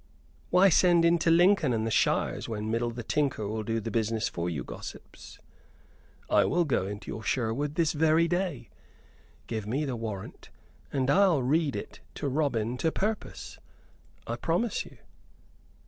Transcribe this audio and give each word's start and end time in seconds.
"Why 0.49 0.69
send 0.69 1.05
into 1.05 1.29
Lincoln 1.29 1.73
and 1.73 1.85
the 1.85 1.91
shires 1.91 2.49
when 2.49 2.71
Middle 2.71 2.89
the 2.89 3.03
Tinker 3.03 3.47
will 3.47 3.61
do 3.61 3.79
this 3.79 3.91
business 3.91 4.27
for 4.29 4.49
you, 4.49 4.63
gossips? 4.63 5.37
I 6.27 6.43
will 6.43 6.65
go 6.65 6.87
into 6.87 7.11
your 7.11 7.21
Sherwood 7.21 7.75
this 7.75 7.93
very 7.93 8.27
day. 8.27 8.71
Give 9.45 9.67
me 9.67 9.85
the 9.85 9.95
warrant, 9.95 10.49
and 10.91 11.07
I'll 11.11 11.43
read 11.43 11.75
it 11.75 11.99
to 12.15 12.27
Robin 12.27 12.77
to 12.77 12.91
purpose, 12.91 13.59
I 14.25 14.37
promise 14.37 14.85
you!" 14.85 14.97